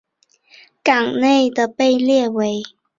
[0.83, 2.63] 港内的被列为。